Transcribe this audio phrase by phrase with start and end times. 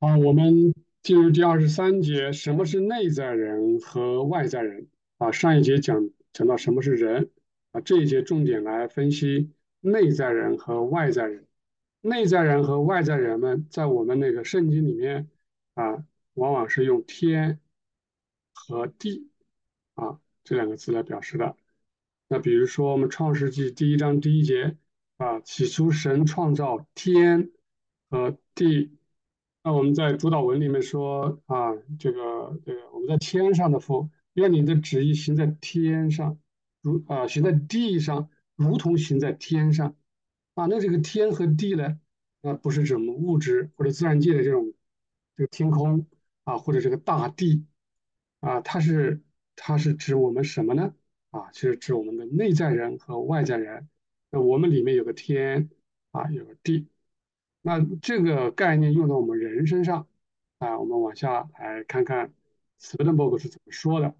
[0.00, 4.86] 好，我们进入第二十三节，什么是内在人和外在人？
[5.16, 7.30] 啊，上一节讲讲到什么是人，
[7.72, 9.50] 啊，这一节重点来分析
[9.80, 11.48] 内在人和外在人。
[12.00, 15.28] 内在人和外在人们在我们那个圣经里面
[15.74, 16.04] 啊，
[16.34, 17.58] 往往是用天
[18.52, 19.28] 和地
[19.94, 21.56] 啊这两个字来表示的。
[22.28, 24.76] 那比如说我们创世纪第一章第一节
[25.16, 27.50] 啊，起初神创造天
[28.08, 28.96] 和地。
[29.68, 36.38] 那我们在主导文里面说啊，这个这个我们在天上的父，愿你的旨意行在天上，
[36.80, 39.94] 如啊行在地上，如同行在天上。
[40.54, 42.00] 啊，那这个天和地呢，
[42.40, 44.72] 那不是指我们物质或者自然界的这种
[45.36, 46.06] 这个天空
[46.44, 47.66] 啊，或者这个大地
[48.40, 49.22] 啊，它是
[49.54, 50.94] 它是指我们什么呢？
[51.28, 53.86] 啊，其实指我们的内在人和外在人。
[54.30, 55.68] 那我们里面有个天
[56.12, 56.86] 啊，有个地。
[57.68, 60.06] 那这个概念用到我们人身上
[60.56, 62.32] 啊，我们往下来看看
[62.78, 64.14] 斯德伯格是怎么说的。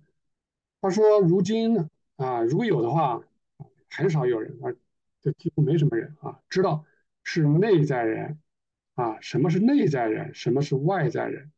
[0.82, 3.22] 他说：“如今啊，如果有的话，
[3.88, 4.76] 很少有人啊，
[5.22, 6.84] 就几乎没什么人啊，知道
[7.24, 8.38] 是内在人
[8.96, 11.50] 啊，什么是内在人，什么是外在人。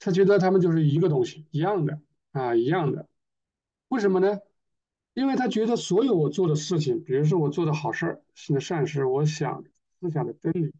[0.00, 2.00] 他觉得他们就是一个东西，一样的
[2.32, 3.08] 啊，一样的。
[3.86, 4.40] 为什么呢？
[5.14, 9.62] 因为他觉得所有我做的事情，比如说我做的好事儿、行的善事，我想
[10.00, 10.72] 思想的真理。”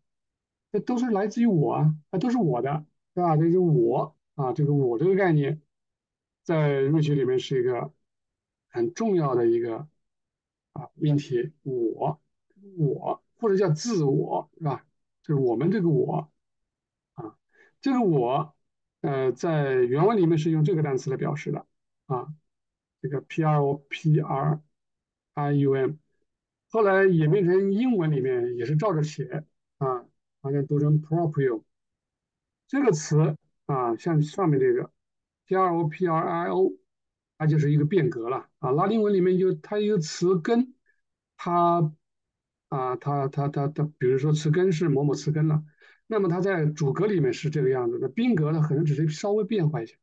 [0.73, 3.37] 这都是来自于我啊，啊，都是我的，对吧？
[3.37, 5.61] 这是我啊，这个我这个概念，
[6.45, 7.93] 在瑞学里面是一个
[8.69, 9.89] 很重要的一个
[10.73, 11.53] 啊命题。
[11.63, 12.21] 我，
[12.79, 14.87] 我或者叫自我，是吧？
[15.23, 16.31] 就是我们这个我
[17.15, 17.37] 啊，
[17.81, 18.55] 这个我，
[19.01, 21.67] 呃，在原文里面是用这个单词来表示的
[22.07, 22.33] 啊，
[23.03, 24.63] 这个 P R O P R
[25.35, 25.95] I U M，
[26.71, 29.45] 后来演变成英文里面也是照着写
[29.79, 30.07] 啊。
[30.43, 31.63] 好像读成 proprio
[32.67, 34.91] 这个词啊，像上面这个
[35.47, 36.73] p r o p r i o，
[37.37, 38.71] 它就是一个变革了啊。
[38.71, 40.73] 拉丁文里面就它一个词根，
[41.37, 41.93] 它
[42.71, 45.63] 啊，它它它它，比如说词根是某某词根了，
[46.07, 49.95] 那么它在主格里面是这个样子的，宾格呢可能只是稍微变化一下，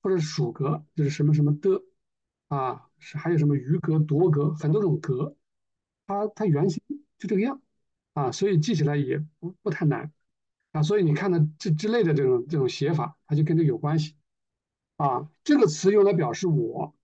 [0.00, 1.82] 或者属格就是什么什么的
[2.48, 5.35] 啊，是还有什么余格、夺格，很多种格，
[6.06, 6.82] 它它原型
[7.18, 7.60] 就这个样。
[8.14, 10.10] 啊，所以记起来也不不太难
[10.72, 14.14] 啊，所以你看的这之类的这种这种写法，它就跟这有关系
[14.96, 15.30] 啊。
[15.44, 16.96] 这个词用来表示我，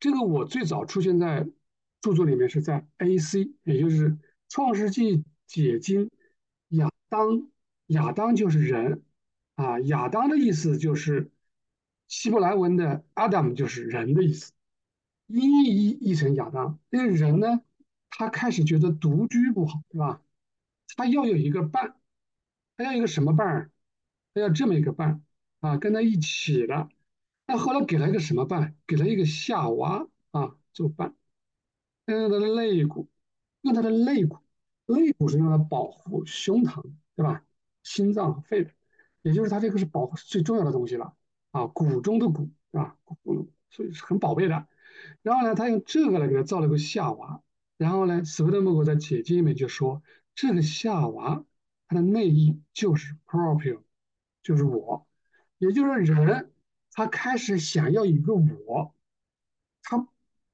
[0.00, 1.48] 这个我最早出现在
[2.00, 4.18] 著作里面是在 A.C.，也就是
[4.48, 6.10] 创世纪解经
[6.70, 7.48] 亚当，
[7.86, 9.04] 亚当就是人
[9.54, 11.30] 啊，亚当的意思就是
[12.08, 14.50] 希伯来文的 Adam 就是人的意思，
[15.28, 17.62] 音译译成亚当，那个人呢？
[18.10, 20.22] 他开始觉得独居不好，对吧？
[20.96, 21.94] 他要有一个伴，
[22.76, 23.70] 他要一个什么伴儿？
[24.32, 25.22] 他要这么一个伴
[25.60, 26.88] 啊，跟他一起的。
[27.46, 28.74] 那后来给了一个什么伴？
[28.86, 31.14] 给了一个夏娃啊做伴，
[32.06, 33.08] 用他的肋骨，
[33.60, 34.38] 用他的肋骨，
[34.86, 36.82] 肋骨是用来保护胸膛，
[37.14, 37.44] 对吧？
[37.82, 38.70] 心脏、肺的，
[39.22, 41.14] 也就是他这个是保护最重要的东西了
[41.50, 42.96] 啊，骨中的骨，对吧？
[43.04, 44.66] 骨，所以是很宝贝的。
[45.22, 47.42] 然后呢，他用这个来给他造了个夏娃。
[47.76, 50.02] 然后呢，斯威登伯格在解经里面就说，
[50.34, 51.44] 这个夏娃
[51.86, 53.82] 它的内意就是 proprio，
[54.42, 55.06] 就是我，
[55.58, 56.52] 也就是说人，
[56.90, 58.94] 他开始想要一个我，
[59.82, 60.08] 他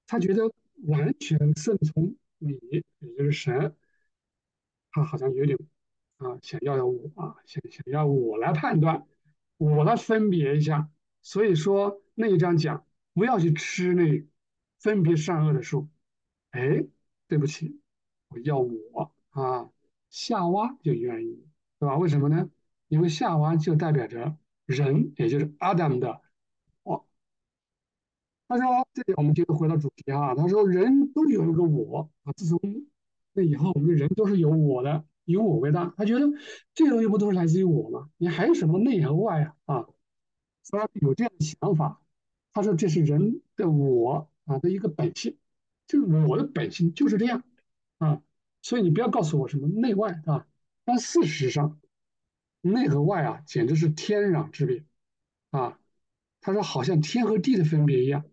[0.06, 0.52] 他觉得
[0.86, 2.52] 完全顺从你，
[2.98, 3.74] 也就是神，
[4.92, 5.58] 他好像有点
[6.18, 9.06] 啊想要要我啊想想要我来判断，
[9.56, 10.90] 我来分别一下，
[11.22, 14.24] 所以说那一章讲不要去吃那
[14.84, 15.88] 分别善恶的树，
[16.52, 16.86] 哎。
[17.26, 17.80] 对不起，
[18.28, 19.70] 我要我啊，
[20.10, 21.42] 夏娃就愿意，
[21.78, 21.96] 对吧？
[21.96, 22.50] 为什么呢？
[22.88, 24.36] 因为夏娃就代表着
[24.66, 26.20] 人，也就是 Adam 的
[26.82, 27.08] 我。
[28.46, 30.34] 他说：“这里我们接着回到主题啊。
[30.34, 32.60] 他说人都有一个我啊，自从
[33.32, 35.94] 那以后，我们人都是有我的，以我为大。
[35.96, 36.26] 他觉得
[36.74, 38.10] 这东西不都是来自于我吗？
[38.18, 39.76] 你还有什么内和外啊？
[39.76, 39.86] 啊，
[40.70, 42.02] 他有这样的想法。
[42.52, 45.38] 他说这是人的我啊的一个本性。”
[45.86, 47.44] 就是我的本性就是这样
[47.98, 48.22] 啊，
[48.62, 50.46] 所以你不要告诉我什么内外啊。
[50.84, 51.78] 但事实上，
[52.62, 54.84] 内和外啊，简直是天壤之别
[55.50, 55.78] 啊。
[56.40, 58.24] 他说，好像天和地的分别一样。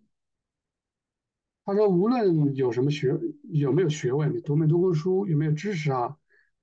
[1.66, 6.18] 他说，无论有什么学，有没有学问，你读没读过书，有没有知识啊？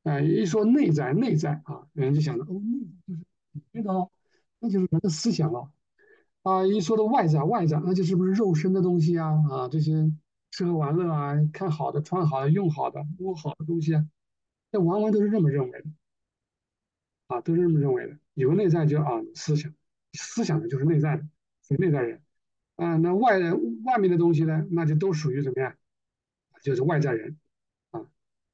[0.05, 3.21] 哎，一说内在，内在啊，人就想到哦，内在就是
[3.53, 4.11] 里面的哦，
[4.59, 5.71] 那就是人的思想了
[6.43, 6.67] 啊。
[6.67, 9.43] 一说到外在，外在那就是不是肉身的东西啊？
[9.51, 10.13] 啊，这些。
[10.51, 14.09] 吃喝玩乐啊，看好的、穿好的、用好的、摸好的东西啊，
[14.73, 15.91] 那往往都是这么认为的。
[17.27, 18.19] 啊，都是这么认为的。
[18.33, 19.75] 有内在就啊思想，
[20.15, 21.29] 思想的就是内在的，
[21.63, 22.23] 属于内在人。
[22.77, 23.39] 啊，那外
[23.85, 25.77] 外面的东西呢，那就都属于怎么样？
[26.63, 27.37] 就是外在人
[27.91, 28.07] 啊。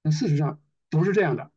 [0.02, 0.60] 那事实上
[0.90, 1.52] 不是这样的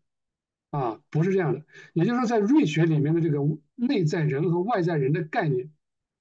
[0.70, 1.66] 啊，不是这样的。
[1.94, 3.40] 也就是说，在瑞学里面的这个
[3.74, 5.72] 内在人和外在人的概念，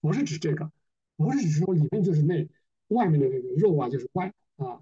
[0.07, 0.71] 不是指这个，
[1.17, 2.49] 不是指说里面就是内，
[2.87, 4.81] 外面的那个肉啊就是外啊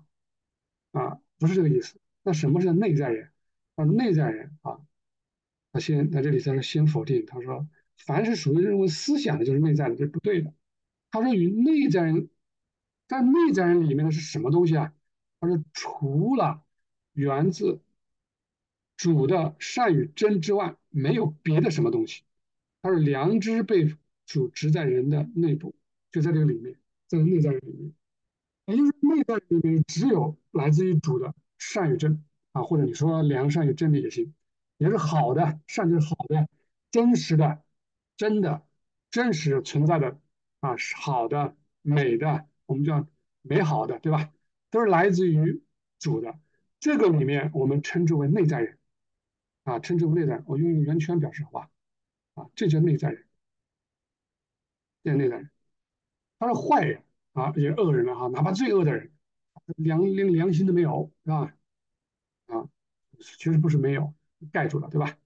[0.92, 1.98] 啊，不是这个意思。
[2.22, 3.30] 那什么是内在人？
[3.74, 4.80] 啊，内在人啊，
[5.72, 7.66] 他先在这里他说先否定，他说
[7.96, 10.52] 凡是属于认为思想的，就是内在的，这是不对的。
[11.10, 12.28] 他说与内在人，
[13.08, 14.92] 在内在人里面的是什么东西啊？
[15.40, 16.62] 他说除了
[17.14, 17.80] 源自
[18.98, 22.24] 主的善与真之外，没有别的什么东西。
[22.82, 25.74] 他说良知被主植在人的内部，
[26.12, 26.76] 就在这个里面，
[27.06, 27.92] 在内在人里面，
[28.66, 34.34] 也就是内在里面只有来自于主的善与真啊，或者你说良善与真理也行，
[34.78, 36.48] 也是好的，善就是好的，
[36.90, 37.62] 真实的，
[38.16, 38.66] 真的，
[39.10, 40.20] 真实存在的。
[40.60, 43.06] 啊，好的、美的，我们叫
[43.42, 44.32] 美好的，对吧？
[44.70, 45.62] 都是来自于
[45.98, 46.38] 主的。
[46.80, 48.78] 这个里面我们称之为内在人，
[49.64, 50.42] 啊，称之为内在。
[50.46, 51.70] 我用一个圆圈表示好吧？
[52.32, 53.23] 啊，这叫内在人，
[55.04, 55.50] 这内在人。
[56.40, 57.02] 他是坏人
[57.32, 59.12] 啊，也恶人了哈，哪怕最恶的人，
[59.76, 61.54] 良连良心都没有，是吧？
[62.46, 62.68] 啊，
[63.20, 64.12] 其实不是没有，
[64.50, 65.16] 盖住了，对吧？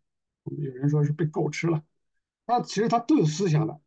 [0.44, 1.82] 有人说是被狗吃了，
[2.46, 3.80] 他其实他都有思想的。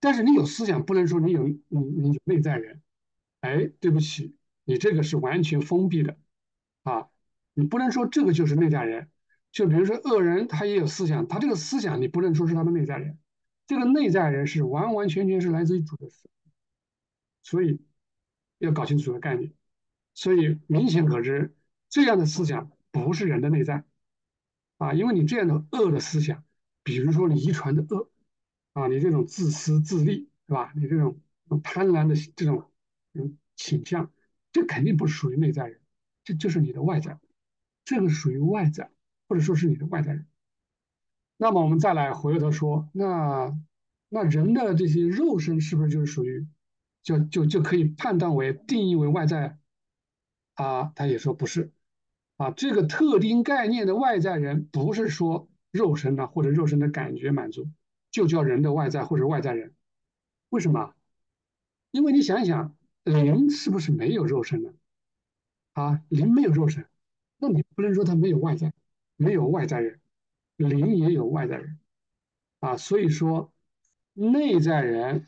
[0.00, 2.82] 但是你有思想，不能说你有你你有内在人，
[3.40, 4.34] 哎，对不起，
[4.64, 6.16] 你这个是完全封闭的，
[6.82, 7.08] 啊，
[7.54, 9.10] 你不能说这个就是内在人。
[9.52, 13.18] 就比如说恶人，他也有思想，他这个思想你不能说是他的内在人，
[13.70, 16.28] 这个内在人是完完全全是来自于主的思，
[17.40, 17.80] 所以
[18.58, 19.52] 要搞清楚这个概念。
[20.12, 21.54] 所以明显可知，
[21.88, 23.84] 这样的思想不是人的内在，
[24.78, 26.42] 啊，因为你这样的恶的思想，
[26.82, 28.10] 比如说你遗传的恶。
[28.72, 30.72] 啊，你这种自私自利，是吧？
[30.74, 31.20] 你这种
[31.62, 32.72] 贪婪的这种
[33.12, 34.12] 嗯倾向，
[34.50, 35.80] 这肯定不属于内在人，
[36.24, 37.20] 这就是你的外在，
[37.84, 38.90] 这个属于外在，
[39.28, 40.26] 或者说是你的外在人。
[41.42, 43.58] 那么我们再来回头说，那
[44.10, 46.46] 那人的这些肉身是不是就是属于，
[47.02, 49.56] 就就就可以判断为定义为外在？
[50.52, 51.72] 啊，他也说不是，
[52.36, 57.70] 啊，这个特定概念的外在人，不是说肉身呢，或者肉身的感觉满足。
[58.10, 59.74] 就叫人的外在或者外在人，
[60.50, 60.92] 为什么？
[61.90, 64.74] 因为你想一想，灵是不是没有肉身呢？
[65.72, 66.86] 啊，灵没有肉身，
[67.38, 68.74] 那你不能说他没有外在，
[69.16, 69.99] 没有外在人，
[70.68, 71.78] 灵也有外在人，
[72.60, 73.52] 啊，所以说
[74.12, 75.26] 内在人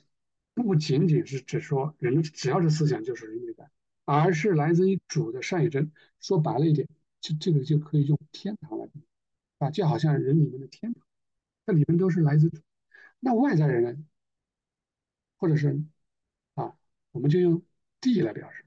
[0.55, 3.70] 不仅仅是指说人只要是思想就是人内在，
[4.05, 5.90] 而是来自于主的善与真。
[6.20, 6.88] 说白了一点，
[7.20, 9.00] 这这个就可以用天堂来比，
[9.58, 11.02] 啊，就好像人里面的天堂，
[11.67, 12.50] 那里面都是来自。
[13.19, 14.05] 那外在人呢？
[15.37, 15.82] 或者是
[16.55, 16.76] 啊，
[17.11, 17.62] 我们就用
[18.00, 18.64] 地来表示。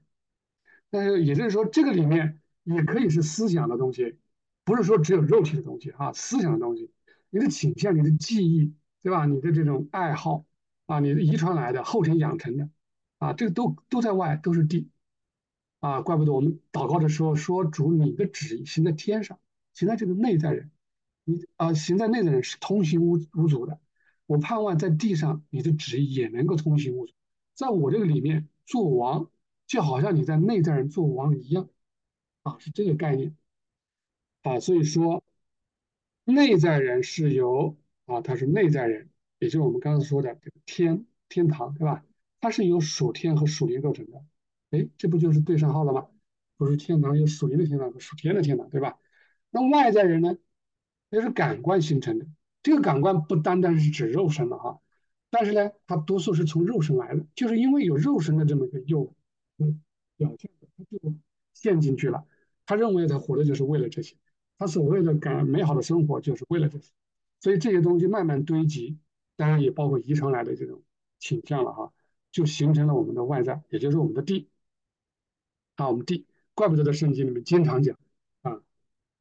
[0.90, 4.18] 那也就是说，这个里面也可以是思想的东西，
[4.66, 6.12] 不是说只有肉体的东西啊。
[6.12, 6.90] 思想的东西，
[7.30, 9.24] 你的倾向、你的记忆，对吧？
[9.24, 10.44] 你的这种爱好
[10.86, 12.68] 啊，你的遗传来的、后天养成的
[13.18, 14.90] 啊，这个都都在外，都是地
[15.80, 16.02] 啊。
[16.02, 19.38] 怪不得我们祷告的时候说：“主，你的旨意行在天上，
[19.72, 20.70] 行在这个内在人，
[21.24, 23.78] 你啊，行在内在人是通行无无阻的。”
[24.26, 27.14] 我盼望在地上，你的旨意也能够通行无阻，
[27.54, 29.30] 在我这个里面做王，
[29.68, 31.68] 就好像你在内在人做王一样，
[32.42, 33.36] 啊，是这个概念，
[34.46, 35.24] 啊，所以说
[36.24, 39.10] 内在人是由啊，他是内在人，
[39.40, 42.04] 也就是我们刚才说的这个天天堂，对吧？
[42.40, 44.24] 它是由属天和属灵构成的，
[44.70, 46.06] 哎，这不就是对上号了吗？
[46.56, 49.00] 不是天堂有属灵的天堂和属天的天堂，对吧？
[49.50, 50.36] 那外在人呢，
[51.10, 52.26] 那是感官形成的。
[52.62, 54.80] 这个感官不单单是指肉身的哈，
[55.28, 59.12] 但是呢，它多数是从肉身来的，就是因为有肉身的这么一个诱
[60.16, 61.14] 表现，他就
[61.52, 62.24] 陷进去了。
[62.64, 64.16] 他认为他活的就是为了这些，
[64.58, 66.92] 他所谓的感美好的生活就是为了这些，
[67.40, 68.98] 所以这些东西慢慢堆积，
[69.36, 70.82] 当然也包括遗传来的这种
[71.18, 71.92] 倾向了哈，
[72.32, 74.48] 就形成了我们的外在，也就是我们的地
[75.76, 77.98] 啊，我们地，怪不得在圣经里面经常讲
[78.42, 78.62] 啊，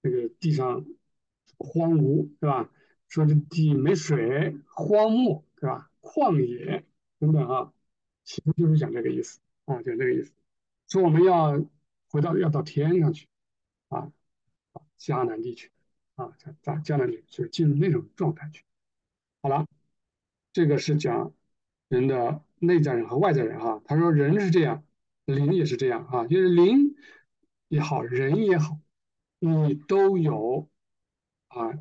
[0.01, 0.85] 这个地上
[1.57, 2.69] 荒芜，对吧？
[3.07, 5.91] 说这地没水，荒漠，对吧？
[6.01, 6.83] 旷野
[7.19, 7.73] 等等啊，
[8.23, 10.31] 其实就是讲这个意思啊，讲这个意思。
[10.87, 11.63] 说我们要
[12.09, 13.27] 回到要到天上去
[13.89, 14.11] 啊，
[15.05, 15.71] 迦南地区
[16.15, 18.63] 啊，在在迦南地区就是进入那种状态去。
[19.43, 19.67] 好了，
[20.51, 21.31] 这个是讲
[21.87, 23.81] 人的内在人和外在人哈。
[23.85, 24.83] 他说人是这样，
[25.25, 26.95] 灵也是这样啊，就是灵
[27.67, 28.79] 也好，人也好，
[29.37, 30.67] 你都有
[31.49, 31.71] 啊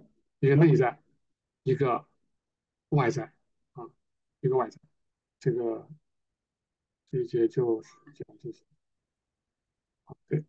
[0.40, 1.00] 一个内在。
[1.62, 2.06] 一个
[2.90, 3.32] 外在
[3.72, 3.88] 啊，
[4.40, 4.78] 一个外在。
[5.40, 5.88] 这个
[7.10, 8.62] 这一节就讲这些。
[10.04, 10.44] 好，对。